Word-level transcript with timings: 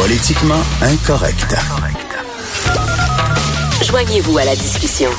Politiquement 0.00 0.62
incorrect. 0.80 1.56
Joignez-vous 3.84 4.38
à 4.38 4.44
la 4.44 4.54
discussion. 4.54 5.10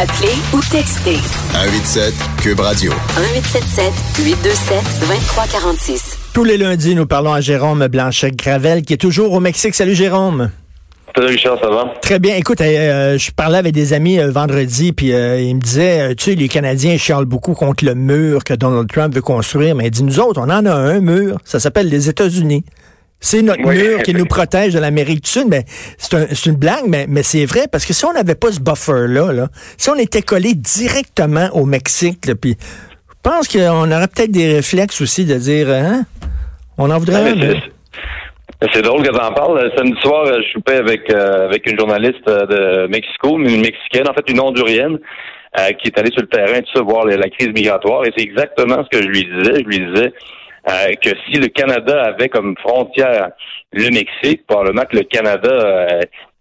Appelez 0.00 0.34
ou 0.54 0.60
textez 0.70 1.16
187 1.52 2.14
Cube 2.40 2.60
Radio. 2.60 2.92
1877 2.92 3.92
827 4.24 5.00
2346. 5.00 6.18
Tous 6.32 6.44
les 6.44 6.56
lundis, 6.56 6.94
nous 6.94 7.06
parlons 7.06 7.32
à 7.32 7.40
Jérôme 7.40 7.88
Blanchet-Gravel, 7.88 8.82
qui 8.82 8.92
est 8.92 8.96
toujours 8.96 9.32
au 9.32 9.40
Mexique. 9.40 9.74
Salut 9.74 9.96
Jérôme. 9.96 10.50
Salut 11.16 11.26
Richard, 11.26 11.58
ça 11.58 11.68
va? 11.68 11.92
Très 12.00 12.20
bien. 12.20 12.36
Écoute, 12.36 12.60
euh, 12.60 13.18
je 13.18 13.32
parlais 13.32 13.58
avec 13.58 13.74
des 13.74 13.92
amis 13.92 14.20
euh, 14.20 14.30
vendredi, 14.30 14.92
puis 14.92 15.14
euh, 15.14 15.40
ils 15.40 15.56
me 15.56 15.60
disaient, 15.60 16.14
tu 16.14 16.30
sais, 16.30 16.36
les 16.36 16.48
Canadiens 16.48 16.96
chialent 16.96 17.24
beaucoup 17.24 17.54
contre 17.54 17.84
le 17.84 17.96
mur 17.96 18.44
que 18.44 18.54
Donald 18.54 18.88
Trump 18.88 19.12
veut 19.12 19.20
construire, 19.20 19.74
mais 19.74 19.86
il 19.86 19.90
dit, 19.90 20.04
nous 20.04 20.20
autres, 20.20 20.40
on 20.40 20.50
en 20.50 20.64
a 20.64 20.72
un 20.72 21.00
mur, 21.00 21.38
ça 21.44 21.58
s'appelle 21.58 21.88
les 21.88 22.08
États-Unis. 22.08 22.64
C'est 23.18 23.42
notre 23.42 23.62
Oui. 23.64 23.76
mur 23.78 24.02
qui 24.02 24.14
nous 24.14 24.26
protège 24.26 24.74
de 24.74 24.78
l'Amérique 24.78 25.24
du 25.24 25.30
Sud, 25.30 25.46
mais 25.48 25.64
c'est 25.98 26.14
un- 26.14 26.26
c'est 26.30 26.50
une 26.50 26.56
blague, 26.56 26.84
mais, 26.86 27.06
mais 27.08 27.22
c'est 27.22 27.44
vrai, 27.46 27.66
parce 27.70 27.84
que 27.86 27.92
si 27.94 28.04
on 28.04 28.12
n'avait 28.12 28.34
pas 28.34 28.52
ce 28.52 28.60
buffer-là, 28.60 29.32
là, 29.32 29.48
si 29.78 29.88
on 29.90 29.94
était 29.96 30.22
collé 30.22 30.54
directement 30.54 31.48
au 31.54 31.64
Mexique, 31.64 32.26
là, 32.26 32.34
puis 32.34 32.56
je 32.60 33.14
pense 33.22 33.48
qu'on 33.48 33.90
aurait 33.90 34.08
peut-être 34.08 34.30
des 34.30 34.54
réflexes 34.56 35.00
aussi 35.00 35.24
de 35.24 35.34
dire, 35.34 35.68
hein, 35.70 36.02
on 36.78 36.90
en 36.90 36.98
voudrait 36.98 37.16
un, 37.30 37.34
c'est- 38.72 38.82
drôle 38.82 39.02
que 39.02 39.08
t'en 39.10 39.32
parles. 39.32 39.58
Euh, 39.58 39.70
Samedi 39.76 39.98
soir, 40.02 40.26
je 40.26 40.52
soupais 40.52 40.76
avec 40.76 41.10
euh, 41.12 41.46
avec 41.46 41.68
une 41.70 41.78
journaliste 41.78 42.26
euh, 42.28 42.46
de 42.46 42.86
Mexico, 42.88 43.38
une 43.38 43.60
mexicaine, 43.60 44.08
en 44.08 44.14
fait 44.14 44.28
une 44.28 44.40
hondurienne, 44.40 44.98
euh, 45.58 45.72
qui 45.72 45.88
est 45.88 45.98
allée 45.98 46.10
sur 46.12 46.22
le 46.22 46.28
terrain 46.28 46.60
tout 46.60 46.70
ça 46.74 46.82
voir 46.82 47.04
la, 47.06 47.16
la 47.16 47.28
crise 47.30 47.48
migratoire. 47.54 48.04
Et 48.06 48.12
c'est 48.16 48.22
exactement 48.24 48.84
ce 48.84 48.96
que 48.98 49.02
je 49.02 49.08
lui 49.08 49.24
disais. 49.24 49.54
Je 49.62 49.64
lui 49.64 49.80
disais 49.92 50.12
euh, 50.68 50.92
que 51.02 51.10
si 51.26 51.38
le 51.38 51.48
Canada 51.48 52.02
avait 52.04 52.28
comme 52.28 52.56
frontière 52.58 53.30
le 53.72 53.90
Mexique, 53.90 54.46
probablement 54.46 54.84
que 54.84 54.96
le 54.96 55.04
Canada 55.04 55.50
euh, 55.50 56.00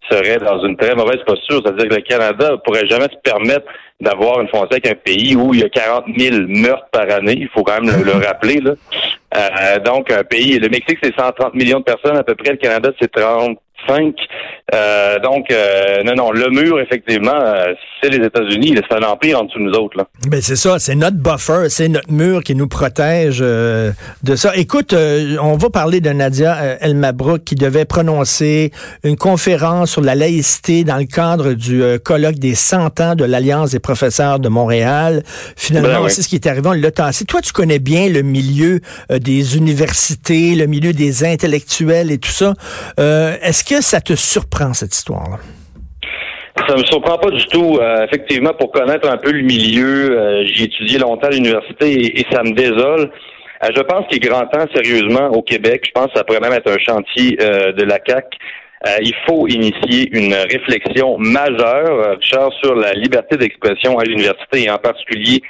serait 0.10 0.38
dans 0.38 0.64
une 0.66 0.78
très 0.78 0.96
mauvaise 0.96 1.22
posture. 1.26 1.62
C'est-à-dire 1.64 1.90
que 1.90 1.96
le 1.96 2.02
Canada 2.02 2.52
ne 2.52 2.56
pourrait 2.58 2.88
jamais 2.88 3.06
se 3.06 3.18
permettre 3.24 3.66
d'avoir 4.00 4.42
une 4.42 4.48
frontière 4.48 4.80
avec 4.84 4.88
un 4.88 4.96
pays 4.96 5.36
où 5.36 5.54
il 5.54 5.62
y 5.62 5.64
a 5.64 5.70
40 5.70 6.06
000 6.18 6.46
meurtres 6.48 6.88
par 6.92 7.10
année. 7.10 7.36
Il 7.38 7.50
faut 7.50 7.64
quand 7.64 7.82
même 7.82 7.96
le, 7.98 8.04
le 8.04 8.12
rappeler. 8.26 8.60
Là. 8.62 8.74
Euh, 9.36 9.80
donc, 9.80 10.12
un 10.12 10.24
pays, 10.24 10.60
le 10.60 10.70
Mexique, 10.70 11.00
c'est 11.02 11.16
130 11.16 11.54
millions 11.54 11.80
de 11.80 11.84
personnes 11.84 12.18
à 12.18 12.24
peu 12.24 12.36
près. 12.36 12.52
Le 12.52 12.58
Canada, 12.58 12.92
c'est 13.00 13.12
35. 13.88 14.16
Euh, 14.74 15.20
donc, 15.20 15.52
euh, 15.52 16.02
non, 16.04 16.16
non, 16.16 16.32
le 16.32 16.50
mur, 16.50 16.80
effectivement, 16.80 17.36
euh, 17.40 17.74
c'est 18.02 18.10
les 18.10 18.26
États-Unis. 18.26 18.76
C'est 18.90 18.96
un 18.98 19.04
empire 19.04 19.40
en 19.40 19.44
dessous 19.46 19.60
de 19.60 19.64
nous 19.66 19.74
autres. 19.74 19.98
Là. 19.98 20.06
Ben 20.28 20.42
c'est 20.42 20.56
ça, 20.56 20.80
c'est 20.80 20.96
notre 20.96 21.18
buffer, 21.18 21.70
c'est 21.70 21.88
notre 21.88 22.12
mur 22.12 22.44
qui 22.44 22.56
nous 22.56 22.68
protège 22.68 23.40
euh, 23.42 23.92
de 24.24 24.36
ça. 24.36 24.54
Écoute, 24.56 24.94
euh, 24.94 25.38
on 25.42 25.56
va 25.58 25.70
parler 25.70 26.02
de 26.02 26.10
Nadia 26.10 26.78
El 26.82 26.96
Mabrouk 26.96 27.44
qui 27.44 27.54
devait 27.56 27.86
prononcer 27.86 28.72
une 29.04 29.18
conférence 29.18 29.92
sur 29.92 30.02
la 30.02 30.16
laïcité 30.16 30.84
dans 30.84 30.98
le 30.98 31.06
cadre 31.06 31.54
du 31.54 31.84
colloque 32.04 32.36
des 32.36 32.56
100 32.56 33.00
ans 33.02 33.16
de 33.16 33.24
l'Alliance 33.24 33.72
des 33.72 33.80
professeurs 33.80 34.40
de 34.40 34.50
Montréal. 34.50 35.22
Finalement, 35.56 35.88
Ben 35.90 36.02
oui. 36.06 36.12
c'est 36.12 36.22
ce 36.24 36.28
qui 36.28 36.36
est 36.36 36.48
arrivé, 36.48 36.68
on 36.68 36.74
l'a 36.74 36.92
tassé. 36.92 37.26
Toi, 37.26 37.42
tu 37.42 37.52
connais 37.54 37.80
bien 37.80 38.10
le 38.10 38.22
milieu 38.24 38.80
des 39.12 39.58
universités, 39.58 40.56
le 40.56 40.66
milieu 40.66 40.92
des 40.94 41.24
intellectuels 41.24 42.12
et 42.12 42.18
tout 42.18 42.32
ça. 42.32 42.54
Euh, 43.00 43.36
Est-ce 43.42 43.64
que 43.68 43.82
ça 43.82 44.02
te 44.02 44.14
surprend, 44.14 44.74
cette 44.74 44.94
histoire-là? 44.94 45.38
Ça 46.68 46.76
me 46.76 46.84
surprend 46.86 47.18
pas 47.18 47.32
du 47.32 47.46
tout. 47.48 47.78
Euh, 47.82 48.06
effectivement, 48.06 48.54
pour 48.54 48.72
connaître 48.72 49.10
un 49.10 49.18
peu 49.18 49.32
le 49.32 49.42
milieu, 49.42 50.12
euh, 50.12 50.46
j'ai 50.46 50.64
étudié 50.64 51.00
longtemps 51.00 51.28
à 51.28 51.32
l'université 51.32 52.20
et, 52.20 52.26
ça 52.32 52.44
me 52.44 52.54
désole. 52.54 53.12
Euh, 53.64 53.68
je 53.76 53.82
pense 53.82 54.08
qu'il 54.08 54.18
est 54.18 54.28
grand 54.28 54.46
temps, 54.48 54.66
sérieusement, 54.74 55.28
au 55.32 55.42
Québec. 55.42 55.84
Je 55.86 55.92
pense 55.92 56.08
que 56.08 56.18
ça 56.18 56.24
pourrait 56.24 56.40
même 56.40 56.54
être 56.54 56.72
un 56.72 56.80
chantier 56.80 57.38
euh, 57.42 57.74
de 57.74 57.84
la 57.84 58.00
CAC. 58.00 58.26
il 59.02 59.16
faut 59.28 59.48
initier 59.48 60.10
une 60.14 60.34
réflexion 60.34 61.18
majeure, 61.18 62.18
Richard, 62.20 62.52
sur 62.64 62.76
la 62.76 62.94
liberté 62.94 63.36
d'expression 63.36 63.98
à 64.00 64.06
l'université 64.06 64.64
et 64.64 64.70
en 64.70 64.78
particulier 64.78 65.42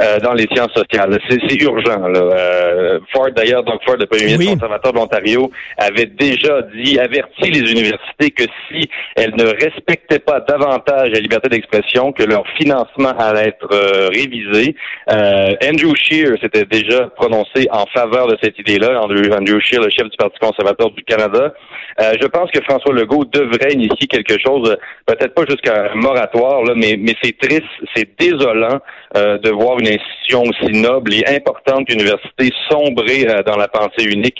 euh, 0.00 0.18
dans 0.20 0.32
les 0.32 0.46
sciences 0.52 0.72
sociales. 0.72 1.18
C'est 1.28 1.62
urgent. 1.62 2.08
Là. 2.08 2.20
Euh, 2.20 3.00
Ford, 3.12 3.30
d'ailleurs, 3.34 3.62
donc 3.62 3.82
Ford, 3.84 3.96
le 3.98 4.06
premier 4.06 4.24
ministre 4.24 4.44
Oui. 4.46 4.54
conservateur 4.54 4.92
de 4.92 4.98
l'Ontario, 4.98 5.50
avait 5.78 6.06
déjà 6.06 6.62
dit, 6.74 6.98
averti 6.98 7.50
les 7.50 7.70
universités 7.70 8.30
que 8.30 8.44
si 8.68 8.88
elles 9.16 9.34
ne 9.36 9.44
respectaient 9.44 10.18
pas 10.18 10.40
davantage 10.40 11.10
la 11.10 11.20
liberté 11.20 11.48
d'expression, 11.48 12.12
que 12.12 12.22
leur 12.22 12.44
financement 12.56 13.12
allait 13.18 13.48
être 13.48 13.68
euh, 13.72 14.08
révisé. 14.08 14.74
Euh, 15.10 15.54
Andrew 15.64 15.94
Scheer 15.94 16.36
s'était 16.40 16.64
déjà 16.64 17.08
prononcé 17.16 17.68
en 17.70 17.86
faveur 17.86 18.26
de 18.28 18.36
cette 18.42 18.58
idée-là. 18.58 19.00
Andrew, 19.02 19.32
Andrew 19.32 19.60
Scheer, 19.60 19.80
le 19.80 19.90
chef 19.90 20.08
du 20.08 20.16
Parti 20.16 20.38
conservateur 20.40 20.90
du 20.90 21.02
Canada. 21.04 21.52
Euh, 22.00 22.12
je 22.20 22.26
pense 22.26 22.50
que 22.50 22.60
François 22.62 22.94
Legault 22.94 23.24
devrait 23.24 23.72
initier 23.72 24.06
quelque 24.06 24.36
chose, 24.44 24.76
peut-être 25.06 25.34
pas 25.34 25.44
jusqu'à 25.48 25.92
un 25.92 25.94
moratoire, 25.96 26.62
là, 26.62 26.72
mais, 26.74 26.96
mais 26.98 27.14
c'est 27.22 27.36
triste, 27.38 27.64
c'est 27.94 28.08
désolant 28.18 28.80
euh, 29.16 29.38
de 29.38 29.50
voir 29.50 29.76
une 29.82 29.88
institution 29.88 30.42
aussi 30.42 30.72
noble 30.72 31.12
et 31.14 31.24
importante 31.26 31.86
qu'une 31.86 32.00
université 32.00 32.50
sombrer 32.70 33.26
euh, 33.28 33.42
dans 33.42 33.56
la 33.56 33.68
pensée 33.68 34.04
unique. 34.04 34.38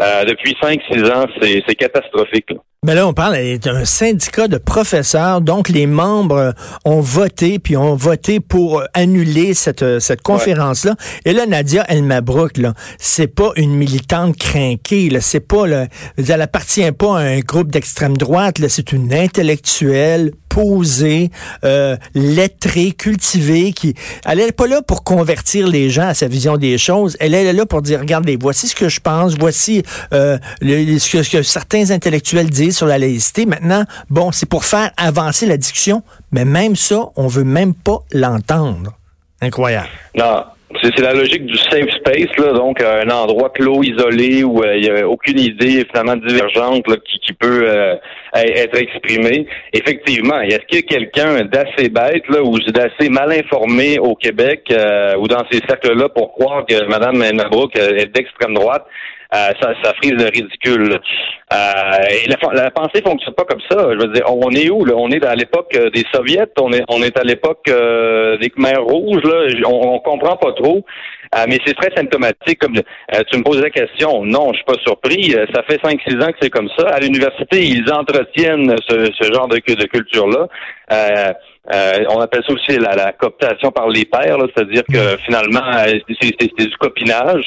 Euh, 0.00 0.24
depuis 0.24 0.56
5-6 0.60 1.12
ans, 1.12 1.26
c'est 1.40 1.74
catastrophique. 1.76 2.50
là. 2.50 2.56
Mais 2.84 2.94
là, 2.94 3.06
on 3.06 3.14
parle 3.14 3.36
d'un 3.58 3.86
syndicat 3.86 4.46
de 4.46 4.58
professeurs, 4.58 5.40
donc 5.40 5.70
les 5.70 5.86
membres 5.86 6.36
euh, 6.36 6.52
ont 6.84 7.00
voté, 7.00 7.58
puis 7.58 7.76
ont 7.76 7.94
voté 7.94 8.40
pour 8.40 8.82
annuler 8.92 9.54
cette, 9.54 10.00
cette 10.00 10.20
conférence-là. 10.20 10.94
Et 11.24 11.32
là, 11.32 11.46
Nadia 11.46 11.84
El 11.88 12.02
Mabrouk, 12.02 12.58
là, 12.58 12.74
c'est 12.98 13.34
pas 13.34 13.52
une 13.56 13.74
militante 13.74 14.36
crinquée, 14.36 15.08
là, 15.08 15.20
c'est 15.20 15.46
pas, 15.46 15.66
là, 15.66 15.86
elle 16.18 16.42
appartient 16.42 16.92
pas 16.92 17.18
à 17.18 17.22
un 17.22 17.40
groupe 17.40 17.70
d'extrême 17.70 18.16
droite, 18.18 18.58
là, 18.58 18.68
c'est 18.68 18.92
une 18.92 19.14
intellectuelle 19.14 20.32
posée, 20.54 21.30
euh, 21.64 21.96
cultivée, 22.96 23.72
qui, 23.72 23.94
elle 24.24 24.38
est 24.38 24.52
pas 24.52 24.68
là 24.68 24.82
pour 24.82 25.02
convertir 25.02 25.66
les 25.66 25.90
gens 25.90 26.06
à 26.08 26.14
sa 26.14 26.28
vision 26.28 26.56
des 26.56 26.78
choses. 26.78 27.16
Elle 27.18 27.34
est 27.34 27.52
là 27.52 27.66
pour 27.66 27.82
dire, 27.82 27.98
regardez, 27.98 28.38
voici 28.40 28.68
ce 28.68 28.74
que 28.76 28.88
je 28.88 29.00
pense, 29.00 29.34
voici 29.36 29.82
euh, 30.12 30.38
le- 30.60 30.98
ce, 30.98 31.10
que, 31.10 31.22
ce 31.24 31.30
que 31.30 31.42
certains 31.42 31.90
intellectuels 31.90 32.48
disent 32.50 32.76
sur 32.76 32.86
la 32.86 32.98
laïcité. 32.98 33.46
Maintenant, 33.46 33.84
bon, 34.10 34.30
c'est 34.30 34.46
pour 34.48 34.64
faire 34.64 34.92
avancer 34.96 35.46
la 35.46 35.56
discussion, 35.56 36.02
mais 36.30 36.44
même 36.44 36.76
ça, 36.76 37.00
on 37.16 37.26
veut 37.26 37.44
même 37.44 37.74
pas 37.74 37.98
l'entendre. 38.12 38.92
Incroyable. 39.40 39.88
Non, 40.16 40.44
c'est 40.82 41.00
la 41.00 41.14
logique 41.14 41.46
du 41.46 41.56
safe 41.56 41.90
space, 41.90 42.36
là, 42.38 42.52
donc 42.52 42.80
euh, 42.80 43.02
un 43.04 43.10
endroit 43.10 43.50
clos, 43.50 43.82
isolé, 43.82 44.44
où 44.44 44.62
euh, 44.62 44.76
il 44.76 44.82
n'y 44.82 44.90
a 44.90 45.08
aucune 45.08 45.38
idée 45.38 45.84
finalement 45.90 46.16
divergente 46.16 46.86
là, 46.88 46.96
qui, 47.04 47.18
qui 47.18 47.32
peut 47.32 47.64
euh, 47.68 47.96
être 48.34 48.76
exprimée. 48.76 49.46
Effectivement, 49.72 50.40
est-ce 50.40 50.66
qu'il 50.66 50.80
y 50.80 50.82
a 50.82 50.82
quelqu'un 50.82 51.44
d'assez 51.44 51.88
bête 51.88 52.28
là, 52.28 52.42
ou 52.42 52.58
d'assez 52.58 53.08
mal 53.08 53.32
informé 53.32 53.98
au 53.98 54.14
Québec 54.14 54.64
euh, 54.70 55.16
ou 55.16 55.28
dans 55.28 55.44
ces 55.50 55.60
cercles-là 55.66 56.08
pour 56.08 56.32
croire 56.32 56.64
que 56.66 56.84
Mme 56.86 57.34
Mabrouk 57.34 57.76
euh, 57.76 57.96
est 57.96 58.14
d'extrême 58.14 58.54
droite? 58.54 58.84
Euh, 59.34 59.50
ça, 59.60 59.72
ça 59.82 59.92
frise 59.94 60.12
le 60.12 60.26
ridicule. 60.26 60.92
Euh, 60.92 61.56
la, 62.28 62.62
la 62.62 62.70
pensée 62.70 63.02
fonctionne 63.04 63.34
pas 63.34 63.44
comme 63.44 63.60
ça. 63.68 63.78
Je 63.92 63.98
veux 63.98 64.12
dire, 64.12 64.24
on 64.28 64.50
est 64.50 64.70
où 64.70 64.84
là? 64.84 64.94
On 64.96 65.10
est 65.10 65.24
à 65.24 65.34
l'époque 65.34 65.74
euh, 65.76 65.90
des 65.90 66.04
soviets. 66.12 66.46
On 66.60 66.72
est, 66.72 66.84
on 66.88 67.02
est 67.02 67.16
à 67.18 67.24
l'époque 67.24 67.66
euh, 67.68 68.36
des 68.38 68.50
Khmers 68.50 68.84
rouges. 68.84 69.22
Là, 69.24 69.48
on, 69.66 69.94
on 69.94 69.98
comprend 69.98 70.36
pas 70.36 70.52
trop. 70.52 70.84
Euh, 71.34 71.44
mais 71.48 71.58
c'est 71.66 71.74
très 71.74 71.90
symptomatique. 71.96 72.60
Comme 72.60 72.74
tu 72.74 73.38
me 73.38 73.42
poses 73.42 73.60
la 73.60 73.70
question, 73.70 74.24
non, 74.24 74.52
je 74.52 74.56
suis 74.56 74.64
pas 74.64 74.78
surpris. 74.84 75.32
Ça 75.52 75.62
fait 75.64 75.82
5-6 75.82 76.22
ans 76.22 76.30
que 76.30 76.38
c'est 76.40 76.50
comme 76.50 76.68
ça. 76.78 76.88
À 76.88 77.00
l'université, 77.00 77.64
ils 77.64 77.92
entretiennent 77.92 78.76
ce, 78.88 79.10
ce 79.20 79.32
genre 79.32 79.48
de, 79.48 79.56
de 79.56 79.86
culture-là. 79.86 80.46
Euh, 80.92 81.32
euh, 81.72 82.04
on 82.10 82.20
appelle 82.20 82.42
ça 82.46 82.52
aussi 82.52 82.78
la, 82.78 82.94
la 82.94 83.12
cooptation 83.12 83.70
par 83.70 83.88
les 83.88 84.04
pairs, 84.04 84.36
c'est-à-dire 84.54 84.82
que 84.84 85.16
finalement, 85.24 85.62
euh, 85.78 85.98
c'est 86.20 86.56
du 86.58 86.76
copinage. 86.78 87.44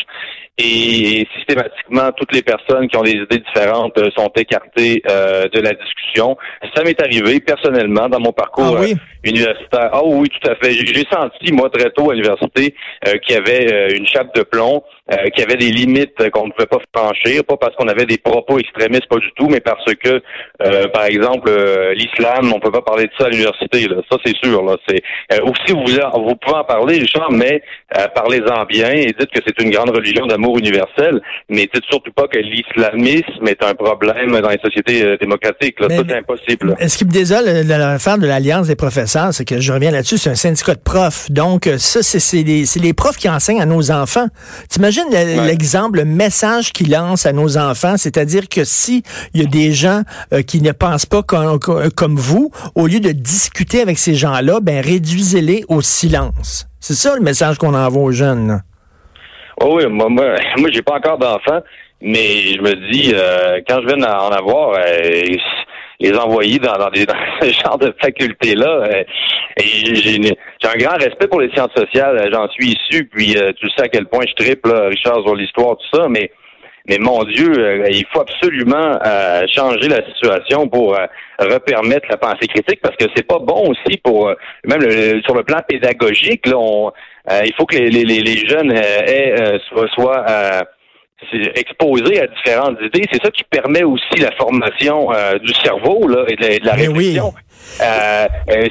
Et 0.60 1.28
systématiquement, 1.38 2.12
toutes 2.18 2.34
les 2.34 2.42
personnes 2.42 2.88
qui 2.88 2.98
ont 2.98 3.04
des 3.04 3.12
idées 3.12 3.44
différentes 3.54 3.96
euh, 4.00 4.10
sont 4.18 4.32
écartées 4.36 5.04
euh, 5.08 5.48
de 5.50 5.60
la 5.62 5.74
discussion. 5.74 6.36
Ça 6.76 6.84
m'est 6.84 7.00
arrivé 7.00 7.40
personnellement 7.40 8.10
dans 8.10 8.20
mon 8.20 8.32
parcours 8.32 8.76
Ah 8.76 8.82
oui? 8.82 8.94
euh, 8.94 9.30
universitaire. 9.30 9.90
Ah 9.94 10.02
oui, 10.04 10.28
tout 10.30 10.50
à 10.50 10.56
fait. 10.56 10.72
J'ai 10.74 11.06
senti, 11.12 11.52
moi, 11.52 11.70
très 11.70 11.92
tôt 11.92 12.10
à 12.10 12.16
l'université, 12.16 12.74
euh, 13.08 13.18
qu'il 13.20 13.36
y 13.36 13.38
avait 13.38 13.72
euh, 13.72 13.96
une 13.96 14.08
chape 14.08 14.34
de 14.34 14.42
plomb, 14.42 14.82
euh, 15.12 15.30
qu'il 15.30 15.44
y 15.44 15.48
avait 15.48 15.58
des 15.58 15.72
limites 15.72 16.18
qu'on 16.32 16.48
ne 16.48 16.52
pouvait 16.52 16.68
pas 16.68 16.80
franchir, 16.94 17.44
pas 17.46 17.58
parce 17.58 17.76
qu'on 17.76 17.88
avait 17.88 18.06
des 18.06 18.18
propos 18.18 18.60
extrémistes, 18.60 19.08
pas 19.08 19.18
du 19.18 19.32
tout, 19.36 19.48
mais 19.50 19.60
parce 19.62 19.86
que, 20.04 20.22
euh, 20.64 20.88
par 20.90 21.06
exemple, 21.06 21.50
euh, 21.50 21.94
l'islam, 21.94 22.52
on 22.54 22.60
peut 22.60 22.72
pas 22.72 22.82
parler 22.82 23.06
de 23.06 23.12
ça 23.18 23.26
à 23.26 23.30
l'université. 23.30 23.88
Là. 23.88 23.98
Ça, 24.12 24.18
c'est 24.26 24.36
sûr. 24.44 24.64
Là. 24.64 24.76
C'est 24.88 25.02
euh, 25.34 25.44
aussi 25.46 25.72
vous, 25.74 25.86
vous 26.26 26.36
pouvez 26.36 26.58
en 26.58 26.64
parler, 26.64 26.98
Richard, 27.00 27.32
mais 27.32 27.62
euh, 27.98 28.08
parlez-en 28.14 28.66
bien 28.66 28.92
et 28.92 29.06
dites 29.18 29.32
que 29.32 29.40
c'est 29.46 29.62
une 29.64 29.72
grande 29.72 29.90
religion 29.92 30.26
d'amour 30.26 30.58
universel, 30.58 31.22
mais 31.50 31.70
dites 31.74 31.86
surtout 31.90 32.12
pas 32.12 32.28
que 32.28 32.40
l'islamisme 32.40 33.48
est 33.48 33.64
un 33.64 33.74
problème 33.76 34.40
dans 34.42 34.50
les 34.50 34.60
sociétés 34.64 35.18
démocratiques. 35.20 35.80
Là. 35.80 35.88
Mais- 35.90 35.98
ça, 35.98 36.04
c'est 36.08 36.18
impossible. 36.18 36.76
là. 36.80 36.88
Ce 36.88 36.98
qui 36.98 37.06
me 37.06 37.12
désole 37.12 37.46
de 37.46 37.70
l'affaire 37.70 38.18
de 38.18 38.28
l'Alliance 38.28 38.68
des 38.68 38.76
professeurs, 38.76 39.34
c'est 39.34 39.46
que 39.46 39.60
je 39.60 39.72
reviens 39.72 39.92
là-dessus, 39.92 40.18
c'est 40.18 40.30
un 40.30 40.36
syndicat 40.36 40.76
de 40.76 40.82
profs. 40.82 41.30
Donc, 41.32 41.66
ça, 41.78 42.04
c'est 42.04 42.20
c'est 42.20 42.44
les, 42.44 42.66
c'est 42.66 42.80
les 42.82 42.94
profs 42.94 43.18
qui 43.18 43.30
enseignent 43.30 43.62
à 43.62 43.66
nos 43.66 43.92
enfants. 43.92 44.28
T'imagines 44.70 44.97
Imagine 44.98 45.46
l'exemple, 45.46 46.00
le 46.00 46.06
message 46.06 46.72
qu'il 46.72 46.92
lance 46.92 47.26
à 47.26 47.34
nos 47.34 47.58
enfants, 47.58 47.98
c'est-à-dire 47.98 48.50
que 48.50 48.64
si 48.64 49.04
il 49.34 49.42
y 49.42 49.46
a 49.46 49.48
des 49.48 49.72
gens 49.72 50.02
euh, 50.34 50.42
qui 50.42 50.62
ne 50.62 50.72
pensent 50.72 51.06
pas 51.06 51.22
comme, 51.22 51.60
comme 51.96 52.16
vous, 52.16 52.52
au 52.76 52.88
lieu 52.88 53.00
de 53.00 53.12
discuter 53.12 53.82
avec 53.82 54.00
ces 54.00 54.16
gens-là, 54.16 54.60
ben 54.62 54.84
réduisez-les 54.84 55.66
au 55.68 55.82
silence. 55.82 56.68
C'est 56.80 56.96
ça 56.96 57.16
le 57.16 57.22
message 57.22 57.58
qu'on 57.58 57.74
envoie 57.74 58.04
aux 58.04 58.12
jeunes. 58.12 58.62
Oh 59.62 59.78
oui, 59.78 59.86
moi, 59.88 60.10
moi, 60.10 60.36
moi 60.58 60.70
j'ai 60.72 60.82
pas 60.82 60.96
encore 60.96 61.18
d'enfants, 61.20 61.62
mais 62.02 62.56
je 62.56 62.62
me 62.62 62.92
dis, 62.92 63.12
euh, 63.14 63.60
quand 63.68 63.80
je 63.82 63.96
viens 63.96 64.04
en 64.04 64.32
avoir, 64.32 64.78
euh, 64.80 65.22
les 66.00 66.14
envoyer 66.18 66.60
dans, 66.60 66.78
dans, 66.78 66.90
des, 66.90 67.06
dans 67.08 67.16
ce 67.42 67.52
genre 67.52 67.78
de 67.78 67.94
facultés-là. 68.02 68.84
Euh, 68.84 69.04
et 69.60 69.96
j'ai 69.96 70.20
un 70.64 70.78
grand 70.78 70.98
respect 70.98 71.28
pour 71.28 71.42
les 71.42 71.50
sciences 71.52 71.74
sociales, 71.76 72.30
j'en 72.32 72.48
suis 72.50 72.76
issu, 72.76 73.06
puis 73.06 73.36
tu 73.60 73.70
sais 73.72 73.84
à 73.84 73.88
quel 73.88 74.06
point 74.06 74.24
je 74.28 74.34
triple, 74.34 74.72
Richard, 74.72 75.22
sur 75.24 75.36
l'histoire, 75.36 75.78
tout 75.78 75.98
ça, 75.98 76.08
mais 76.10 76.32
mais 76.90 77.00
mon 77.00 77.22
Dieu, 77.26 77.52
il 77.90 78.06
faut 78.14 78.22
absolument 78.22 78.98
changer 79.54 79.90
la 79.90 80.06
situation 80.06 80.70
pour 80.70 80.98
repermettre 81.38 82.08
la 82.10 82.16
pensée 82.16 82.48
critique 82.48 82.80
parce 82.82 82.96
que 82.96 83.06
c'est 83.14 83.28
pas 83.28 83.40
bon 83.40 83.72
aussi 83.72 83.98
pour 83.98 84.32
même 84.64 84.82
sur 85.24 85.36
le 85.36 85.44
plan 85.44 85.58
pédagogique. 85.68 86.46
Là, 86.46 86.58
on, 86.58 86.94
il 87.44 87.54
faut 87.58 87.66
que 87.66 87.76
les, 87.76 87.90
les, 87.90 88.22
les 88.22 88.48
jeunes 88.48 88.72
aient 88.72 89.60
soit, 89.68 89.90
soit 89.90 90.26
exposé 91.56 92.22
à 92.22 92.28
différentes 92.28 92.78
idées. 92.82 93.06
C'est 93.12 93.22
ça 93.24 93.32
qui 93.32 93.44
permet 93.44 93.84
aussi 93.84 94.20
la 94.20 94.32
formation 94.32 95.12
euh, 95.12 95.38
du 95.40 95.54
cerveau 95.54 96.08
là, 96.08 96.26
et 96.28 96.36
de, 96.36 96.66
la, 96.66 96.74
réflexion. 96.74 97.34
Euh, 97.82 98.28
euh, 98.50 98.68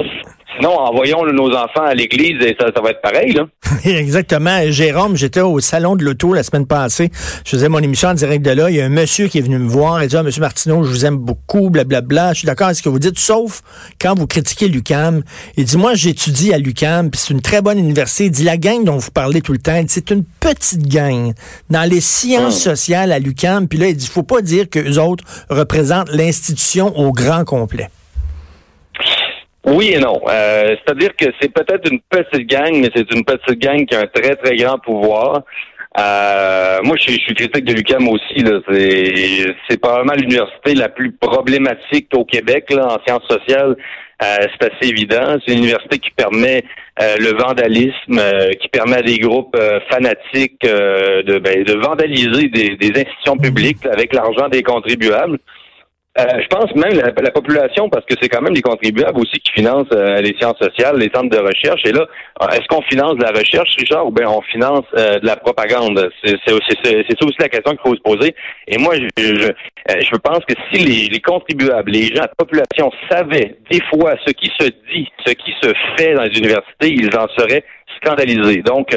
Sinon, 0.54 0.78
envoyons 0.78 1.24
nos 1.26 1.50
enfants 1.50 1.82
à 1.82 1.94
l'église 1.94 2.40
et 2.40 2.56
ça, 2.58 2.68
ça 2.74 2.80
va 2.80 2.90
être 2.90 3.02
pareil. 3.02 3.32
Là. 3.32 3.46
Exactement. 3.84 4.60
Jérôme, 4.70 5.16
j'étais 5.16 5.40
au 5.40 5.60
salon 5.60 5.96
de 5.96 6.04
l'auto 6.04 6.32
la 6.32 6.42
semaine 6.42 6.66
passée. 6.66 7.10
Je 7.44 7.50
faisais 7.50 7.68
mon 7.68 7.80
émission 7.80 8.10
en 8.10 8.14
direct 8.14 8.44
de 8.44 8.52
là. 8.52 8.70
Il 8.70 8.76
y 8.76 8.80
a 8.80 8.84
un 8.84 8.90
monsieur 8.90 9.26
qui 9.26 9.38
est 9.38 9.42
venu 9.42 9.58
me 9.58 9.68
voir 9.68 10.00
et 10.00 10.06
dit 10.06 10.16
ah, 10.16 10.22
Monsieur 10.22 10.40
Martineau, 10.40 10.84
je 10.84 10.90
vous 10.90 11.04
aime 11.04 11.16
beaucoup, 11.16 11.68
blablabla. 11.68 12.00
Bla, 12.00 12.22
bla. 12.22 12.32
Je 12.32 12.38
suis 12.38 12.46
d'accord 12.46 12.68
avec 12.68 12.76
ce 12.78 12.82
que 12.82 12.88
vous 12.88 12.98
dites, 12.98 13.18
sauf 13.18 13.62
quand 14.00 14.16
vous 14.16 14.26
critiquez 14.26 14.68
l'UCAM. 14.68 15.22
Il 15.56 15.64
dit 15.64 15.76
Moi, 15.76 15.94
j'étudie 15.94 16.54
à 16.54 16.58
l'UCAM, 16.58 17.10
puis 17.10 17.20
c'est 17.20 17.34
une 17.34 17.42
très 17.42 17.60
bonne 17.60 17.78
université. 17.78 18.26
Il 18.26 18.30
dit 18.30 18.44
La 18.44 18.56
gang 18.56 18.84
dont 18.84 18.96
vous 18.96 19.10
parlez 19.10 19.42
tout 19.42 19.52
le 19.52 19.58
temps, 19.58 19.82
c'est 19.88 20.10
une 20.10 20.24
petite 20.40 20.86
gang 20.86 21.32
dans 21.70 21.88
les 21.88 22.00
sciences 22.00 22.66
ah. 22.66 22.70
sociales 22.70 23.12
à 23.12 23.18
l'UCAM. 23.18 23.68
Puis 23.68 23.78
là, 23.78 23.88
il 23.88 23.96
dit 23.96 24.06
faut 24.06 24.22
pas 24.22 24.42
dire 24.42 24.70
que 24.70 24.78
les 24.78 24.96
autres 24.96 25.24
représentent 25.50 26.10
l'institution 26.12 26.96
au 26.96 27.12
grand 27.12 27.44
complet. 27.44 27.88
Oui 29.66 29.94
et 29.94 29.98
non. 29.98 30.20
Euh, 30.28 30.76
C'est-à-dire 30.84 31.14
que 31.16 31.26
c'est 31.40 31.52
peut-être 31.52 31.90
une 31.90 32.00
petite 32.00 32.48
gang, 32.48 32.72
mais 32.80 32.90
c'est 32.94 33.12
une 33.12 33.24
petite 33.24 33.58
gang 33.58 33.84
qui 33.84 33.94
a 33.94 34.00
un 34.00 34.06
très, 34.06 34.36
très 34.36 34.56
grand 34.56 34.78
pouvoir. 34.78 35.42
Euh, 35.98 36.78
moi, 36.84 36.96
je 36.96 37.10
suis, 37.10 37.34
critique 37.34 37.64
de 37.64 37.72
l'UQAM 37.72 38.06
aussi. 38.08 38.44
C'est 39.68 39.80
probablement 39.80 40.14
l'université 40.14 40.74
la 40.74 40.88
plus 40.88 41.12
problématique 41.12 42.08
au 42.14 42.24
Québec 42.24 42.66
là, 42.70 42.86
en 42.86 43.02
sciences 43.04 43.26
sociales. 43.28 43.76
Euh, 44.22 44.36
c'est 44.40 44.72
assez 44.72 44.90
évident. 44.90 45.36
C'est 45.44 45.52
une 45.52 45.60
université 45.60 45.98
qui 45.98 46.10
permet 46.10 46.64
euh, 47.02 47.16
le 47.18 47.36
vandalisme, 47.36 48.18
euh, 48.18 48.50
qui 48.52 48.68
permet 48.68 48.96
à 48.96 49.02
des 49.02 49.18
groupes 49.18 49.56
fanatiques 49.90 50.62
de, 50.62 51.38
ben, 51.38 51.64
de 51.64 51.74
vandaliser 51.74 52.48
des, 52.48 52.76
des 52.76 53.00
institutions 53.00 53.36
publiques 53.36 53.84
avec 53.86 54.14
l'argent 54.14 54.48
des 54.48 54.62
contribuables. 54.62 55.38
Euh, 56.18 56.40
je 56.40 56.46
pense 56.46 56.74
même 56.74 56.94
la, 56.94 57.12
la 57.22 57.30
population, 57.30 57.90
parce 57.90 58.06
que 58.06 58.14
c'est 58.20 58.28
quand 58.30 58.40
même 58.40 58.54
les 58.54 58.62
contribuables 58.62 59.18
aussi 59.20 59.38
qui 59.38 59.52
financent 59.52 59.86
euh, 59.92 60.22
les 60.22 60.34
sciences 60.38 60.58
sociales, 60.58 60.96
les 60.96 61.10
centres 61.14 61.28
de 61.28 61.38
recherche. 61.38 61.82
Et 61.84 61.92
là, 61.92 62.06
euh, 62.42 62.48
est-ce 62.48 62.66
qu'on 62.68 62.80
finance 62.82 63.16
de 63.16 63.22
la 63.22 63.32
recherche, 63.32 63.76
Richard, 63.78 64.06
ou 64.06 64.10
bien 64.10 64.26
on 64.28 64.40
finance 64.40 64.84
de 64.94 65.26
la 65.26 65.36
propagande? 65.36 66.10
C'est 66.24 66.36
ça 66.46 66.54
aussi 66.54 67.36
la 67.38 67.48
question 67.48 67.72
qu'il 67.72 67.80
faut 67.84 67.94
se 67.94 68.00
poser. 68.00 68.34
Et 68.66 68.78
moi, 68.78 68.94
je, 68.94 69.08
je, 69.18 69.52
je 70.00 70.16
pense 70.16 70.40
que 70.46 70.54
si 70.70 70.82
les, 70.82 71.08
les, 71.08 71.20
contribuables, 71.20 71.90
les 71.90 72.06
gens, 72.14 72.22
la 72.22 72.28
population 72.28 72.90
savaient 73.10 73.56
des 73.70 73.80
fois 73.90 74.14
ce 74.26 74.32
qui 74.32 74.50
se 74.58 74.68
dit, 74.92 75.08
ce 75.26 75.32
qui 75.32 75.52
se 75.62 75.70
fait 75.98 76.14
dans 76.14 76.22
les 76.22 76.38
universités, 76.38 76.88
ils 76.88 77.14
en 77.14 77.28
seraient 77.36 77.64
scandalisés. 78.02 78.62
Donc, 78.62 78.88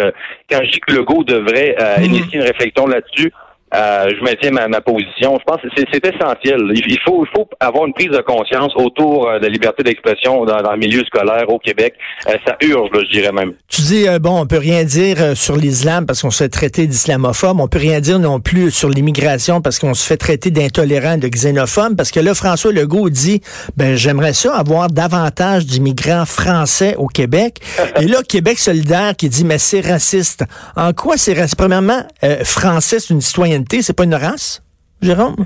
quand 0.50 0.60
je 0.64 0.72
dis 0.72 0.80
que 0.80 0.94
le 0.94 1.04
GO 1.04 1.24
devrait 1.24 1.76
mmh. 1.80 2.04
initier 2.04 2.40
une 2.40 2.46
réflexion 2.46 2.88
là-dessus, 2.88 3.32
euh, 3.76 4.10
je 4.18 4.24
maintiens 4.24 4.50
ma, 4.50 4.68
ma, 4.68 4.82
position. 4.82 5.38
Je 5.40 5.44
pense 5.46 5.62
que 5.62 5.68
c'est 5.76 6.06
essentiel. 6.06 6.60
Il 6.74 7.00
faut, 7.06 7.24
il 7.24 7.30
faut 7.36 7.48
avoir 7.60 7.86
une 7.86 7.94
prise 7.94 8.10
de 8.10 8.22
conscience 8.22 8.72
autour 8.76 9.28
euh, 9.28 9.38
de 9.38 9.44
la 9.44 9.50
liberté 9.50 9.84
d'expression 9.84 10.44
dans, 10.44 10.62
dans, 10.62 10.72
le 10.72 10.80
milieu 10.80 11.04
scolaire 11.06 11.48
au 11.50 11.60
Québec. 11.60 11.94
Euh, 12.28 12.34
ça 12.48 12.58
urge, 12.62 12.90
je 12.94 13.20
dirais 13.20 13.32
même. 13.32 13.54
Tu 13.68 13.82
dis, 13.82 14.06
bon, 14.20 14.42
on 14.42 14.48
peut 14.48 14.58
rien 14.58 14.84
dire 14.84 15.38
sur 15.38 15.56
l'islam 15.56 16.08
parce 16.08 16.22
qu'on 16.22 16.32
se 16.32 16.44
fait 16.44 16.50
traiter 16.50 16.88
d'islamophobe. 16.88 17.60
On 17.60 17.68
peut 17.68 17.78
rien 17.78 18.00
dire 18.00 18.18
non 18.18 18.40
plus 18.40 18.72
sur 18.72 18.90
l'immigration 18.90 19.62
parce 19.62 19.78
qu'on 19.78 19.94
se 19.94 20.06
fait 20.06 20.18
traiter 20.18 20.50
d'intolérant, 20.50 21.18
de 21.18 21.28
xénophobe. 21.28 21.96
Parce 21.96 22.12
que 22.12 22.20
là, 22.20 22.34
François 22.34 22.72
Legault 22.72 23.10
dit, 23.10 23.42
ben, 23.78 23.96
j'aimerais 23.96 24.34
ça 24.34 24.56
avoir 24.56 24.90
davantage 24.90 25.68
d'immigrants 25.68 26.26
français 26.26 26.96
au 26.98 27.08
Québec. 27.08 27.60
Et 28.02 28.06
là, 28.06 28.24
Québec 28.28 28.58
solidaire 28.58 29.16
qui 29.16 29.30
dit, 29.30 29.46
mais 29.46 29.60
c'est 29.60 29.82
raciste. 29.82 30.44
En 30.76 30.94
quoi 30.94 31.18
c'est 31.18 31.34
raciste? 31.34 31.58
Premièrement, 31.58 32.02
français, 32.44 33.00
c'est 33.00 33.14
une 33.14 33.22
citoyenne 33.22 33.59
c'est 33.82 33.96
pas 33.96 34.04
une 34.04 34.16
race? 34.16 34.62
Jérôme? 35.02 35.46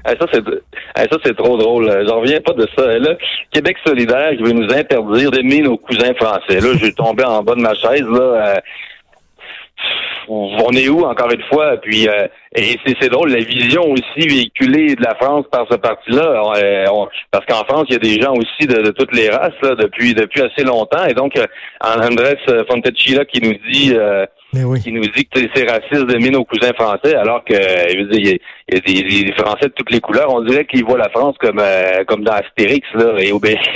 ça, 1.10 1.18
c'est 1.24 1.36
trop 1.36 1.57
drôle. 1.57 2.06
J'en 2.07 2.21
reviens 2.21 2.42
pas 2.42 2.54
de 2.54 2.68
ça. 2.75 2.98
Là, 2.98 3.15
Québec 3.51 3.77
solidaire 3.86 4.31
qui 4.31 4.44
veut 4.44 4.51
nous 4.51 4.74
interdire 4.74 5.30
d'aimer 5.30 5.62
nos 5.62 5.77
cousins 5.77 6.13
français. 6.15 6.60
Là, 6.60 6.75
j'ai 6.75 6.92
tombé 6.94 7.24
en 7.24 7.44
bas 7.44 7.54
de 7.56 7.62
ma 7.62 7.75
chaise. 7.75 8.01
Là, 8.01 8.19
euh, 8.48 8.56
on 10.27 10.71
est 10.71 10.88
où, 10.89 11.04
encore 11.04 11.31
une 11.31 11.44
fois? 11.44 11.77
Puis, 11.77 12.07
euh, 12.07 12.27
et 12.56 12.80
c'est 13.00 13.10
drôle, 13.10 13.30
la 13.30 13.44
vision 13.44 13.83
aussi 13.92 14.27
véhiculée 14.27 14.95
de 14.95 15.04
la 15.04 15.13
France 15.15 15.45
par 15.51 15.68
ce 15.69 15.75
parti-là. 15.75 16.54
Euh, 16.56 16.86
parce 17.30 17.45
qu'en 17.45 17.63
France, 17.65 17.86
il 17.89 17.94
y 17.94 17.98
a 17.98 18.00
des 18.00 18.21
gens 18.21 18.33
aussi 18.33 18.65
de, 18.65 18.89
toutes 18.89 19.13
les 19.15 19.30
races 19.30 19.51
depuis 19.62 20.15
assez 20.42 20.63
longtemps. 20.63 21.06
Et 21.06 21.13
donc, 21.13 21.33
Andrés 21.80 22.39
Fontecchia 22.68 23.25
qui 23.25 23.42
nous 23.42 23.56
dit 23.71 23.94
qui 24.53 24.91
nous 24.91 25.01
dit 25.01 25.25
que 25.25 25.39
c'est 25.55 25.69
raciste 25.69 26.05
d'aimer 26.05 26.29
nos 26.29 26.45
cousins 26.45 26.73
français, 26.73 27.15
alors 27.15 27.44
que 27.44 27.53
il 28.69 28.75
y, 28.75 29.00
a, 29.00 29.24
des, 29.25 29.33
Français 29.33 29.65
de 29.65 29.74
toutes 29.75 29.92
les 29.92 30.00
couleurs. 30.00 30.33
On 30.33 30.42
dirait 30.42 30.65
qu'ils 30.65 30.86
voient 30.86 30.98
la 30.98 31.10
France 31.10 31.36
comme 31.39 31.60
euh, 31.60 32.04
comme 32.07 32.24
dans 32.24 32.33
Astérix 32.33 32.88
là 32.94 33.13
et 33.19 33.31
Obélix. 33.31 33.62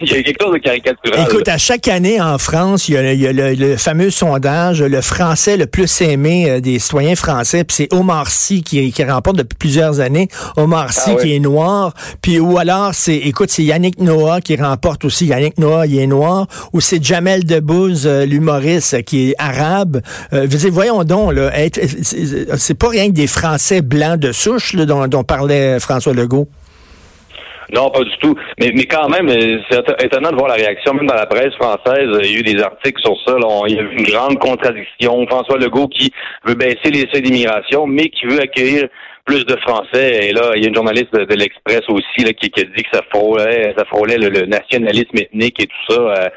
il 0.00 0.08
y 0.08 0.14
a 0.14 0.22
quelque 0.22 0.42
chose 0.42 0.54
de 0.54 0.58
caricatural. 0.58 1.26
Écoute, 1.28 1.48
à 1.48 1.58
chaque 1.58 1.88
année 1.88 2.20
en 2.20 2.38
France, 2.38 2.88
il 2.88 2.94
y 2.94 3.26
a, 3.26 3.32
le, 3.32 3.76
fameux 3.76 4.10
sondage, 4.10 4.82
le 4.82 5.00
français 5.00 5.56
le 5.56 5.66
plus 5.66 6.00
aimé 6.00 6.50
euh, 6.50 6.60
des 6.60 6.78
citoyens 6.78 7.16
français, 7.16 7.64
puis 7.64 7.76
c'est 7.76 7.92
Omar 7.92 8.28
Sy 8.28 8.62
qui, 8.62 8.92
qui 8.92 9.04
remporte 9.04 9.36
depuis 9.36 9.56
plusieurs 9.56 10.00
années. 10.00 10.28
Omar 10.56 10.92
Sy 10.92 11.10
ah 11.12 11.22
qui 11.22 11.34
est 11.34 11.40
noir, 11.40 11.94
puis 12.22 12.38
ou 12.38 12.58
alors 12.58 12.94
c'est, 12.94 13.16
écoute, 13.16 13.50
c'est 13.50 13.62
Yannick 13.62 14.00
Noah 14.00 14.40
qui 14.40 14.56
remporte 14.56 15.04
aussi. 15.04 15.26
Yannick 15.26 15.58
Noah, 15.58 15.86
il 15.86 15.98
est 15.98 16.06
noir, 16.06 16.46
ou 16.72 16.80
c'est 16.80 17.02
Jamel 17.02 17.44
de 17.44 17.56
Debbouze, 17.56 18.06
euh, 18.06 18.26
l'humoriste 18.26 19.02
qui 19.04 19.30
est 19.30 19.34
arabe. 19.38 20.00
Euh, 20.32 20.46
voyons 20.70 21.04
donc, 21.04 21.32
là, 21.32 21.50
c'est 22.56 22.78
pas 22.78 22.88
rien 22.88 23.08
que 23.08 23.14
des 23.14 23.26
Français 23.26 23.82
blancs 23.82 24.18
de 24.18 24.32
souche 24.32 24.74
là, 24.74 24.86
dont, 24.86 25.24
parlait 25.24 25.78
François 25.80 26.14
Legault. 26.14 26.48
Non, 27.74 27.90
pas 27.90 28.04
du 28.04 28.16
tout. 28.18 28.36
Mais, 28.60 28.70
quand 28.84 29.08
même, 29.08 29.28
c'est 29.68 30.04
étonnant 30.04 30.30
de 30.30 30.36
voir 30.36 30.48
la 30.48 30.54
réaction, 30.54 30.94
même 30.94 31.06
dans 31.06 31.14
la 31.14 31.26
presse 31.26 31.52
française. 31.54 32.08
Il 32.22 32.30
y 32.30 32.36
a 32.36 32.38
eu 32.38 32.42
des 32.42 32.62
articles 32.62 33.00
sur 33.02 33.16
ça. 33.26 33.34
Il 33.66 33.74
y 33.74 33.78
a 33.78 33.82
eu 33.82 33.96
une 33.96 34.04
grande 34.04 34.38
contradiction. 34.38 35.26
François 35.26 35.58
Legault 35.58 35.88
qui 35.88 36.12
veut 36.44 36.54
baisser 36.54 36.90
les 36.92 37.08
seuils 37.12 37.22
d'immigration, 37.22 37.86
mais 37.86 38.08
qui 38.08 38.26
veut 38.26 38.40
accueillir 38.40 38.86
plus 39.24 39.44
de 39.44 39.56
Français. 39.56 40.28
Et 40.28 40.32
là, 40.32 40.52
il 40.54 40.62
y 40.62 40.64
a 40.66 40.68
une 40.68 40.74
journaliste 40.74 41.12
de, 41.12 41.34
l'Express 41.34 41.82
aussi 41.88 42.24
qui, 42.34 42.60
a 42.60 42.64
dit 42.64 42.82
que 42.84 42.96
ça 42.96 43.02
frôlait, 43.10 43.74
ça 43.76 43.84
frôlait 43.84 44.18
le, 44.18 44.46
nationalisme 44.46 45.18
ethnique 45.18 45.60
et 45.60 45.66
tout 45.66 45.92
ça. 45.94 46.00
Euh, 46.00 46.28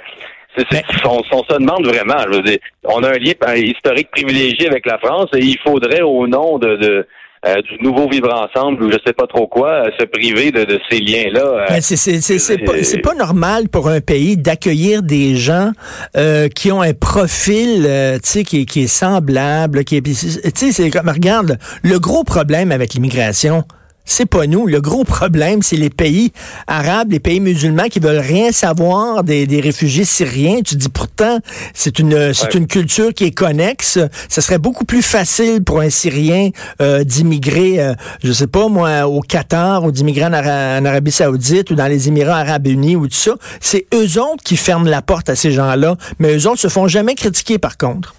on, 1.06 1.44
se 1.44 1.58
demande 1.58 1.86
vraiment. 1.86 2.20
Je 2.32 2.38
veux 2.38 2.44
dire, 2.44 2.60
on 2.84 3.04
a 3.04 3.10
un 3.10 3.18
lien 3.18 3.34
historique 3.56 4.12
privilégié 4.12 4.68
avec 4.68 4.86
la 4.86 4.98
France 4.98 5.28
et 5.34 5.40
il 5.40 5.58
faudrait, 5.60 6.02
au 6.02 6.28
nom 6.28 6.58
de, 6.58 7.06
euh, 7.48 7.56
du 7.62 7.82
nouveau 7.82 8.10
vivre 8.10 8.34
ensemble 8.34 8.84
ou 8.84 8.92
je 8.92 8.98
sais 9.06 9.14
pas 9.14 9.26
trop 9.26 9.48
quoi, 9.48 9.86
se 9.98 10.04
priver 10.04 10.52
de, 10.52 10.78
ces 10.90 11.00
liens-là. 11.00 11.68
Euh, 11.72 11.80
c'est 11.80 13.02
pas, 13.02 13.14
normal 13.14 13.70
pour 13.70 13.88
un 13.88 14.02
pays 14.02 14.36
d'accueillir 14.36 15.04
des 15.04 15.36
gens 15.36 15.72
euh, 16.18 16.50
qui 16.50 16.70
ont 16.72 16.82
un 16.82 16.94
profil 16.94 17.88
qui, 18.22 18.66
qui 18.66 18.84
est 18.84 18.88
semblable. 18.88 19.86
Qui 19.86 19.98
est, 19.98 20.14
c'est 20.14 20.90
comme, 20.90 21.08
regarde, 21.08 21.58
le 21.82 21.98
gros 21.98 22.26
problème 22.26 22.74
avec 22.74 22.94
l'immigration, 22.94 23.64
c'est 24.10 24.26
pas 24.26 24.48
nous. 24.48 24.68
Le 24.68 24.82
gros 24.82 25.04
problème, 25.04 25.62
c'est 25.62 25.78
les 25.78 25.90
pays 25.90 26.32
arabes, 26.68 27.12
les 27.12 27.20
pays 27.20 27.40
musulmans 27.40 27.88
qui 27.90 28.00
veulent 28.00 28.18
rien 28.18 28.52
savoir 28.52 29.24
des, 29.24 29.62
réfugiés 29.62 30.06
syriens. 30.06 30.62
Tu 30.66 30.76
dis 30.76 30.90
pourtant, 30.90 31.40
c'est 31.74 32.00
une 32.00 32.34
c'est 32.34 32.56
une 32.56 32.68
culture 32.68 33.14
qui 33.14 33.26
est 33.26 33.32
connexe. 33.32 34.00
Ce 34.28 34.42
serait 34.42 34.58
beaucoup 34.58 34.86
plus 34.86 35.02
facile 35.02 35.64
pour 35.64 35.80
un 35.82 35.90
Syrien 35.90 36.50
euh, 36.82 37.04
d'immigrer, 37.04 37.82
euh, 37.82 37.94
je 38.24 38.32
sais 38.32 38.48
pas 38.48 38.68
moi, 38.68 39.08
au 39.08 39.22
Qatar 39.22 39.84
ou 39.84 39.92
d'immigrer 39.92 40.26
en, 40.26 40.34
Arabie 40.34 41.12
Saoudite 41.12 41.72
ou 41.72 41.76
dans 41.76 41.88
les 41.88 42.08
Émirats 42.08 42.40
Arabes 42.40 42.68
Unis 42.68 42.96
ou 42.96 43.08
tout 43.08 43.16
ça. 43.16 43.34
C'est 43.60 43.86
eux 43.94 44.20
autres 44.20 44.44
qui 44.44 44.58
ferment 44.58 44.90
la 44.90 45.02
porte 45.02 45.30
à 45.30 45.36
ces 45.36 45.52
gens-là, 45.52 45.96
mais 46.20 46.36
eux 46.36 46.48
autres 46.48 46.62
se 46.62 46.68
font 46.68 46.88
jamais 46.88 47.16
critiquer 47.16 47.60
par 47.60 47.78
contre. 47.78 48.16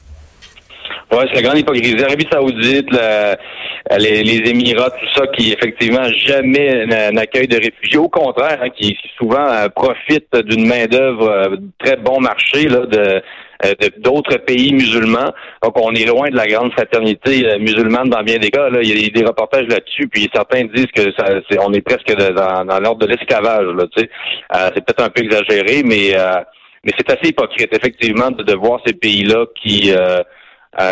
Oui, 1.12 1.25
c'est 1.29 1.35
la 1.35 1.43
grande 1.43 1.59
hypocrisie. 1.59 1.97
L'Arabie 1.97 2.26
Saoudite, 2.31 2.88
les, 3.99 4.23
les, 4.23 4.50
Émirats, 4.50 4.90
tout 4.90 5.07
ça, 5.17 5.26
qui 5.29 5.52
effectivement 5.52 6.05
jamais 6.05 6.87
n'accueillent 7.11 7.49
de 7.49 7.57
réfugiés. 7.57 7.99
Au 7.99 8.09
contraire, 8.09 8.61
hein, 8.62 8.69
qui 8.71 8.97
souvent 9.19 9.45
euh, 9.50 9.69
profitent 9.69 10.37
d'une 10.37 10.69
main-d'œuvre 10.69 11.29
euh, 11.29 11.57
très 11.79 11.97
bon 11.97 12.21
marché 12.21 12.69
là, 12.69 12.87
de 12.87 13.23
d'autres 13.99 14.38
pays 14.38 14.73
musulmans. 14.73 15.33
Donc, 15.62 15.79
on 15.79 15.93
est 15.93 16.07
loin 16.07 16.31
de 16.31 16.37
la 16.37 16.47
grande 16.47 16.73
fraternité 16.73 17.59
musulmane 17.59 18.09
dans 18.09 18.23
bien 18.23 18.38
des 18.38 18.50
cas. 18.50 18.71
Là. 18.71 18.79
Il 18.83 18.88
y 18.88 19.07
a 19.07 19.11
des, 19.11 19.23
reportages 19.23 19.67
là-dessus, 19.67 20.09
puis 20.09 20.31
certains 20.33 20.64
disent 20.64 20.90
que 20.95 21.12
ça, 21.12 21.26
on 21.59 21.71
est 21.75 21.83
presque 21.83 22.11
dans, 22.17 22.81
l'ordre 22.81 23.07
de 23.07 23.07
l'esclavage. 23.09 23.67
Tu 23.95 24.05
sais. 24.05 24.11
c'est 24.50 24.83
peut-être 24.83 25.02
un 25.02 25.11
peu 25.11 25.23
exagéré, 25.23 25.83
mais 25.85 26.14
mais 26.85 26.93
c'est 26.97 27.11
assez 27.11 27.29
hypocrite, 27.29 27.75
effectivement, 27.75 28.31
de, 28.31 28.43
de 28.43 28.55
voir 28.55 28.81
ces 28.87 28.95
pays-là 28.95 29.47
qui 29.62 29.93
euh, 29.93 30.23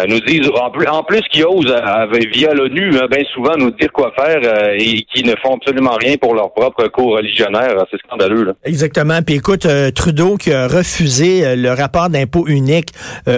nous 0.09 0.21
disent 0.21 0.51
en 0.61 0.71
plus, 0.71 0.87
en 0.87 1.03
plus 1.03 1.23
qu'ils 1.31 1.45
osent 1.45 1.67
euh, 1.71 2.07
via 2.33 2.53
l'ONU 2.53 2.97
hein, 2.97 3.07
bien 3.11 3.25
souvent 3.33 3.57
nous 3.57 3.71
dire 3.71 3.93
quoi 3.93 4.13
faire 4.17 4.41
euh, 4.43 4.77
et 4.77 5.05
qui 5.13 5.23
ne 5.23 5.35
font 5.43 5.55
absolument 5.57 5.97
rien 6.01 6.17
pour 6.17 6.35
leur 6.35 6.53
propre 6.53 6.89
cours 6.89 7.17
religionnaire. 7.17 7.85
C'est 7.91 7.99
scandaleux. 7.99 8.45
Là. 8.45 8.53
Exactement. 8.65 9.23
Puis 9.23 9.37
écoute, 9.37 9.67
Trudeau 9.95 10.37
qui 10.37 10.53
a 10.53 10.67
refusé 10.67 11.57
le 11.57 11.71
rapport 11.71 12.11
d'impôt 12.11 12.47
unique 12.47 12.93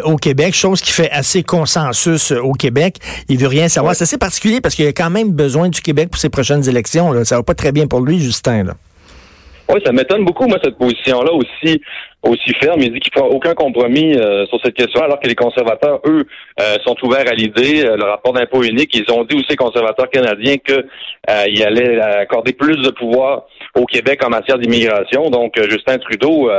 au 0.04 0.16
Québec, 0.16 0.54
chose 0.54 0.80
qui 0.80 0.92
fait 0.92 1.10
assez 1.10 1.42
consensus 1.42 2.32
au 2.32 2.52
Québec. 2.52 2.96
Il 3.28 3.38
veut 3.38 3.48
rien 3.48 3.68
savoir. 3.68 3.94
C'est 3.94 4.04
assez 4.04 4.18
particulier 4.18 4.60
parce 4.60 4.74
qu'il 4.74 4.86
a 4.86 4.92
quand 4.92 5.10
même 5.10 5.30
besoin 5.32 5.68
du 5.68 5.80
Québec 5.80 6.10
pour 6.10 6.20
ses 6.20 6.30
prochaines 6.30 6.68
élections. 6.68 7.12
Là. 7.12 7.24
Ça 7.24 7.36
va 7.36 7.42
pas 7.42 7.54
très 7.54 7.72
bien 7.72 7.86
pour 7.86 8.00
lui, 8.00 8.18
Justin. 8.20 8.64
Là. 8.64 8.74
Oui, 9.72 9.80
ça 9.84 9.92
m'étonne 9.92 10.24
beaucoup, 10.24 10.46
moi, 10.46 10.58
cette 10.62 10.78
position-là 10.78 11.32
aussi 11.32 11.80
aussi 12.22 12.52
ferme. 12.60 12.80
Il 12.82 12.92
dit 12.92 13.00
qu'il 13.00 13.12
ne 13.14 13.20
fera 13.20 13.34
aucun 13.34 13.54
compromis 13.54 14.14
euh, 14.16 14.46
sur 14.46 14.60
cette 14.62 14.74
question, 14.74 15.02
alors 15.02 15.20
que 15.20 15.28
les 15.28 15.34
conservateurs, 15.34 16.00
eux, 16.06 16.24
euh, 16.60 16.76
sont 16.84 16.96
ouverts 17.02 17.28
à 17.28 17.34
l'idée. 17.34 17.84
Euh, 17.84 17.96
le 17.96 18.04
rapport 18.04 18.32
d'impôt 18.32 18.62
unique, 18.62 18.94
ils 18.94 19.10
ont 19.12 19.24
dit 19.24 19.36
aussi, 19.36 19.56
conservateurs 19.56 20.10
canadiens, 20.10 20.56
qu'ils 20.58 21.64
allaient 21.64 22.00
accorder 22.00 22.52
plus 22.52 22.76
de 22.76 22.90
pouvoir 22.90 23.44
au 23.74 23.84
Québec 23.86 24.24
en 24.24 24.30
matière 24.30 24.58
d'immigration. 24.58 25.30
Donc, 25.30 25.54
Justin 25.56 25.98
Trudeau, 25.98 26.50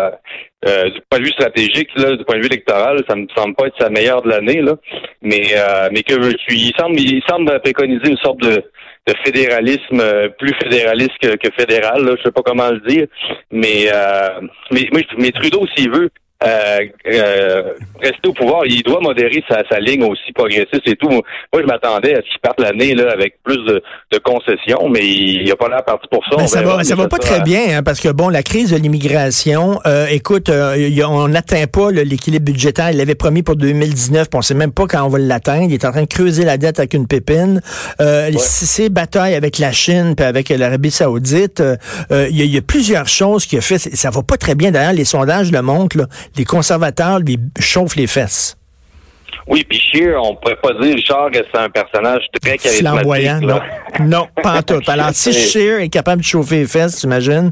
du 0.64 1.02
point 1.10 1.20
de 1.20 1.24
vue 1.24 1.32
stratégique, 1.32 1.90
là, 1.96 2.16
du 2.16 2.24
point 2.24 2.38
de 2.38 2.42
vue 2.42 2.48
électoral, 2.48 3.04
ça 3.08 3.16
me 3.16 3.28
semble 3.36 3.56
pas 3.56 3.68
être 3.68 3.80
sa 3.80 3.90
meilleure 3.90 4.22
de 4.22 4.30
l'année, 4.30 4.62
là. 4.62 4.76
Mais, 5.22 5.44
mais 5.92 6.04
que 6.04 6.14
il 6.50 6.74
semble, 6.80 7.00
il 7.00 7.22
semble 7.28 7.60
préconiser 7.60 8.10
une 8.10 8.18
sorte 8.18 8.42
de 8.42 8.64
de 9.08 9.14
fédéralisme 9.24 10.00
euh, 10.00 10.30
plus 10.30 10.54
fédéraliste 10.62 11.18
que, 11.20 11.50
fédéral, 11.58 12.04
là, 12.04 12.16
je 12.18 12.24
sais 12.24 12.32
pas 12.32 12.44
comment 12.44 12.70
le 12.70 12.80
dire, 12.82 13.08
mais 13.52 13.90
euh, 13.92 14.42
mais, 14.72 14.90
mais 15.18 15.32
Trudeau 15.32 15.66
s'il 15.76 15.92
veut 15.92 16.10
euh, 16.44 16.80
euh, 17.08 17.64
rester 18.02 18.28
au 18.28 18.34
pouvoir, 18.34 18.66
il 18.66 18.82
doit 18.82 19.00
modérer 19.00 19.44
sa, 19.48 19.64
sa 19.70 19.80
ligne 19.80 20.04
aussi 20.04 20.32
progressiste 20.34 20.88
et 20.88 20.96
tout. 20.96 21.10
Moi, 21.10 21.22
je 21.54 21.66
m'attendais 21.66 22.16
à 22.16 22.18
ce 22.18 22.30
qu'il 22.32 22.40
parte 22.42 22.60
l'année 22.60 22.96
là 22.96 23.12
avec 23.12 23.36
plus 23.44 23.58
de, 23.58 23.84
de 24.12 24.18
concessions, 24.18 24.90
mais 24.90 25.06
il 25.06 25.44
n'y 25.44 25.52
a 25.52 25.56
pas 25.56 25.70
l'air 25.70 25.84
parti 25.84 26.08
pour 26.10 26.24
ça. 26.26 26.38
Ben, 26.38 26.48
ça 26.48 26.64
va, 26.64 26.84
ça 26.84 26.96
va 26.96 27.08
pas 27.08 27.20
très 27.20 27.42
bien, 27.42 27.78
hein, 27.78 27.84
parce 27.84 28.00
que 28.00 28.10
bon, 28.10 28.30
la 28.30 28.42
crise 28.42 28.72
de 28.72 28.78
l'immigration, 28.78 29.80
euh, 29.86 30.08
écoute, 30.08 30.50
euh, 30.50 30.90
on 31.08 31.28
n'atteint 31.28 31.68
pas 31.68 31.92
l'équilibre 31.92 32.46
budgétaire. 32.46 32.90
Il 32.92 32.98
l'avait 32.98 33.16
promis 33.16 33.44
pour 33.44 33.56
2019, 33.56 34.30
puis 34.30 34.38
on 34.38 34.42
sait 34.42 34.56
même 34.56 34.72
pas 34.72 34.88
quand 34.88 35.04
on 35.04 35.10
va 35.10 35.20
l'atteindre. 35.20 35.68
Il 35.70 35.74
est 35.74 35.86
en 35.86 35.92
train 35.92 36.04
de 36.04 36.08
creuser 36.08 36.44
la 36.44 36.58
dette 36.58 36.80
avec 36.80 36.96
une 36.96 37.08
pépine. 37.08 37.62
Euh, 38.02 38.32
Ces 38.38 38.90
batailles 38.90 39.36
avec 39.36 39.60
la 39.60 39.72
Chine 39.72 40.16
puis 40.16 40.26
avec 40.26 40.50
l'Arabie 40.50 40.92
Saoudite, 40.92 41.62
il 42.10 42.30
y, 42.30 42.48
y, 42.48 42.58
a 42.58 42.62
plusieurs 42.62 43.08
choses 43.08 43.46
qui 43.46 43.58
a 43.58 43.62
fait. 43.62 43.78
Ça 43.78 44.10
va 44.10 44.24
pas 44.24 44.38
très 44.38 44.56
bien. 44.56 44.72
D'ailleurs, 44.72 44.94
les 44.94 45.06
sondages 45.06 45.52
le 45.52 45.62
montrent. 45.62 45.98
Là 45.98 46.08
les 46.38 46.46
conservateurs 46.46 47.20
lui 47.20 47.38
chauffent 47.60 47.96
les 47.96 48.08
fesses. 48.08 48.58
Oui, 49.48 49.66
puis 49.68 49.80
Scheer, 49.80 50.22
on 50.22 50.36
pourrait 50.36 50.58
pas 50.58 50.74
dire, 50.74 50.96
Richard, 50.96 51.32
que 51.32 51.40
c'est 51.52 51.60
un 51.60 51.70
personnage 51.70 52.24
très 52.42 52.58
charismatique. 52.58 53.42
Non. 53.42 53.60
non, 54.00 54.28
pas 54.42 54.60
en 54.60 54.62
tout. 54.62 54.82
Alors, 54.88 55.10
si 55.14 55.34
Scheer 55.52 55.80
est 55.80 55.90
capable 55.90 56.22
de 56.22 56.26
chauffer 56.26 56.60
les 56.60 56.68
fesses, 56.68 57.00
tu 57.00 57.08
imagines? 57.08 57.52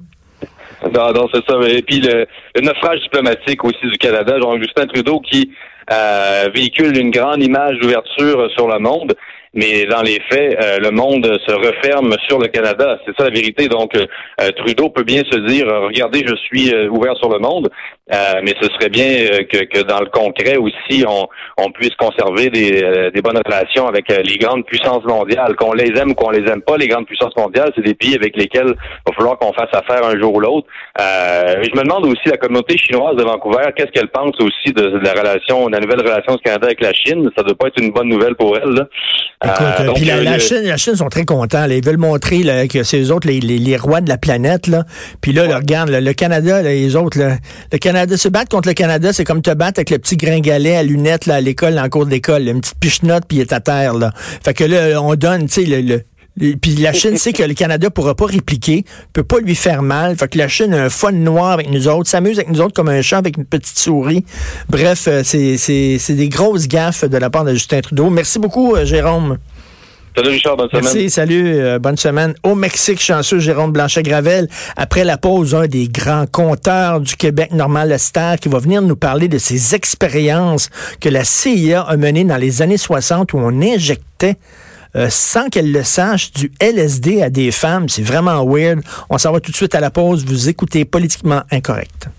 Non, 0.83 1.11
non, 1.11 1.27
c'est 1.33 1.43
ça. 1.45 1.55
Et 1.67 1.81
puis 1.81 1.99
le, 1.99 2.25
naufrage 2.61 3.01
diplomatique 3.01 3.63
aussi 3.63 3.85
du 3.85 3.97
Canada, 3.97 4.39
Jean-Justin 4.39 4.87
Trudeau 4.87 5.19
qui 5.19 5.51
euh, 5.91 6.49
véhicule 6.53 6.97
une 6.97 7.11
grande 7.11 7.43
image 7.43 7.77
d'ouverture 7.79 8.49
sur 8.55 8.67
le 8.67 8.79
monde 8.79 9.15
mais 9.53 9.85
dans 9.85 10.01
les 10.01 10.19
faits, 10.29 10.57
euh, 10.61 10.77
le 10.79 10.91
monde 10.91 11.25
se 11.47 11.53
referme 11.53 12.13
sur 12.27 12.39
le 12.39 12.47
Canada. 12.47 12.99
C'est 13.05 13.15
ça 13.17 13.23
la 13.23 13.31
vérité. 13.31 13.67
Donc, 13.67 13.95
euh, 13.95 14.05
euh, 14.41 14.51
Trudeau 14.51 14.89
peut 14.89 15.03
bien 15.03 15.23
se 15.29 15.39
dire, 15.39 15.65
regardez, 15.67 16.23
je 16.25 16.35
suis 16.35 16.73
ouvert 16.87 17.15
sur 17.17 17.29
le 17.29 17.39
monde, 17.39 17.69
mais 18.09 18.53
ce 18.61 18.67
serait 18.73 18.89
bien 18.89 19.43
que, 19.51 19.65
que, 19.65 19.81
dans 19.81 19.99
le 19.99 20.07
concret 20.07 20.57
aussi, 20.57 21.03
on, 21.07 21.27
on 21.57 21.71
puisse 21.71 21.95
conserver 21.95 22.49
des, 22.49 23.11
des, 23.13 23.21
bonnes 23.21 23.39
relations 23.45 23.87
avec 23.87 24.07
les 24.09 24.37
grandes 24.37 24.65
puissances 24.65 25.03
mondiales, 25.03 25.55
qu'on 25.55 25.73
les 25.73 25.89
aime 25.99 26.11
ou 26.11 26.15
qu'on 26.15 26.31
les 26.31 26.49
aime 26.49 26.61
pas. 26.61 26.77
Les 26.77 26.87
grandes 26.87 27.05
puissances 27.05 27.35
mondiales, 27.37 27.71
c'est 27.75 27.83
des 27.83 27.93
pays 27.93 28.15
avec 28.15 28.35
lesquels 28.35 28.73
il 28.75 29.11
va 29.11 29.15
falloir 29.15 29.37
qu'on 29.37 29.53
fasse 29.53 29.69
affaire 29.73 30.03
un 30.05 30.19
jour 30.19 30.33
ou 30.33 30.39
l'autre. 30.39 30.67
je 30.97 31.77
me 31.77 31.83
demande 31.83 32.05
aussi 32.05 32.27
la 32.27 32.37
communauté 32.37 32.77
chinoise 32.77 33.15
de 33.15 33.23
Vancouver, 33.23 33.65
qu'est-ce 33.75 33.91
qu'elle 33.91 34.09
pense 34.09 34.35
aussi 34.39 34.73
de, 34.73 34.99
la 35.03 35.13
relation, 35.13 35.67
de 35.67 35.73
la 35.73 35.79
nouvelle 35.79 36.01
relation 36.01 36.35
du 36.35 36.41
Canada 36.41 36.67
avec 36.67 36.81
la 36.81 36.93
Chine? 36.93 37.29
Ça 37.37 37.43
doit 37.43 37.55
pas 37.55 37.67
être 37.67 37.81
une 37.81 37.91
bonne 37.91 38.09
nouvelle 38.09 38.35
pour 38.35 38.57
elle. 38.57 38.71
Là. 38.71 38.87
Écoute, 39.41 39.61
euh, 39.79 39.93
puis 39.95 40.03
la, 40.03 40.37
Chine, 40.37 40.63
la 40.63 40.75
Chine 40.75 40.97
sont 40.97 41.07
très 41.07 41.23
contents. 41.23 41.65
Ils 41.69 41.83
veulent 41.83 41.95
montrer 41.95 42.43
là, 42.43 42.67
que 42.67 42.83
c'est 42.83 42.99
eux 42.99 43.13
autres 43.13 43.25
les, 43.25 43.39
les, 43.39 43.77
rois 43.77 44.01
de 44.01 44.09
la 44.09 44.17
planète. 44.17 44.67
Là. 44.67 44.83
Puis 45.21 45.31
là, 45.31 45.55
regarde, 45.55 45.89
le 45.89 46.11
Canada, 46.11 46.61
les 46.61 46.97
autres, 46.97 47.17
le 47.71 47.77
Canada, 47.77 48.17
se 48.17 48.27
battre 48.27 48.49
contre 48.49 48.67
le 48.67 48.73
Canada, 48.73 49.13
c'est 49.13 49.23
comme 49.23 49.41
te 49.41 49.51
battre 49.51 49.79
avec 49.79 49.91
le 49.91 49.99
petit 49.99 50.17
gringalet 50.17 50.75
à 50.75 50.83
lunettes 50.83 51.25
là, 51.25 51.35
à 51.35 51.41
l'école, 51.41 51.79
en 51.79 51.87
cours 51.87 52.05
d'école. 52.05 52.49
Une 52.49 52.59
petite 52.59 52.79
pichenote, 52.79 53.23
puis 53.29 53.37
il 53.37 53.41
est 53.41 53.53
à 53.53 53.61
terre. 53.61 53.93
Là. 53.93 54.11
Fait 54.43 54.53
que 54.53 54.65
là, 54.65 55.01
on 55.01 55.15
donne, 55.15 55.45
tu 55.47 55.65
sais, 55.65 55.81
le, 55.81 56.01
puis 56.61 56.75
la 56.75 56.93
Chine 56.93 57.17
sait 57.17 57.33
que 57.33 57.43
le 57.43 57.53
Canada 57.53 57.89
pourra 57.89 58.15
pas 58.15 58.25
répliquer, 58.25 58.85
peut 59.13 59.23
pas 59.23 59.39
lui 59.39 59.55
faire 59.55 59.81
mal. 59.81 60.15
Fait 60.15 60.27
que 60.27 60.37
la 60.37 60.47
Chine 60.47 60.73
a 60.73 60.85
un 60.85 60.89
fun 60.89 61.11
noir 61.11 61.51
avec 61.51 61.69
nous 61.69 61.87
autres, 61.87 62.09
s'amuse 62.09 62.39
avec 62.39 62.49
nous 62.49 62.61
autres 62.61 62.73
comme 62.73 62.89
un 62.89 63.01
chat 63.01 63.17
avec 63.17 63.37
une 63.37 63.45
petite 63.45 63.77
souris. 63.77 64.23
Bref, 64.69 65.07
euh, 65.07 65.21
c'est 65.23 66.15
des 66.15 66.29
grosses 66.29 66.67
gaffes 66.67 67.05
de 67.05 67.17
la 67.17 67.29
part 67.29 67.43
de 67.43 67.53
Justin 67.53 67.81
Trudeau. 67.81 68.09
Merci 68.09 68.39
beaucoup, 68.39 68.75
euh, 68.75 68.85
Jérôme. 68.85 69.37
Salut 70.15 70.29
Richard, 70.31 70.57
bonne 70.57 70.69
semaine. 70.69 70.83
Merci, 70.83 71.09
salut, 71.09 71.59
euh, 71.59 71.79
bonne 71.79 71.97
semaine. 71.97 72.33
Au 72.43 72.55
Mexique, 72.55 72.99
chanceux 72.99 73.39
Jérôme 73.39 73.71
Blanchet-Gravel. 73.71 74.49
Après 74.75 75.03
la 75.03 75.17
pause, 75.17 75.53
un 75.55 75.67
des 75.67 75.87
grands 75.87 76.25
compteurs 76.25 76.99
du 76.99 77.15
Québec, 77.15 77.51
Normal 77.53 77.89
Lester, 77.89 78.35
qui 78.41 78.49
va 78.49 78.59
venir 78.59 78.81
nous 78.81 78.95
parler 78.95 79.27
de 79.27 79.37
ses 79.37 79.75
expériences 79.75 80.69
que 80.99 81.09
la 81.09 81.23
CIA 81.23 81.81
a 81.81 81.95
menées 81.95 82.23
dans 82.23 82.37
les 82.37 82.61
années 82.61 82.77
60 82.77 83.33
où 83.33 83.37
on 83.37 83.61
injectait 83.61 84.37
euh, 84.95 85.07
sans 85.09 85.49
qu'elle 85.49 85.71
le 85.71 85.83
sache, 85.83 86.31
du 86.31 86.51
LSD 86.59 87.21
à 87.21 87.29
des 87.29 87.51
femmes. 87.51 87.89
C'est 87.89 88.01
vraiment 88.03 88.45
weird. 88.45 88.81
On 89.09 89.17
s'en 89.17 89.31
va 89.31 89.39
tout 89.39 89.51
de 89.51 89.55
suite 89.55 89.75
à 89.75 89.79
la 89.79 89.91
pause. 89.91 90.25
Vous 90.25 90.49
écoutez 90.49 90.85
Politiquement 90.85 91.43
Incorrect. 91.51 92.09